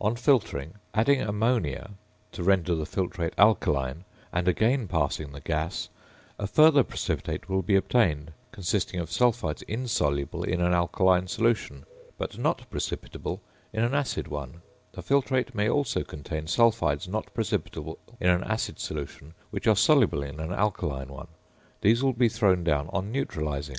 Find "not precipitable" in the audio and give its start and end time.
12.36-13.38, 17.06-17.96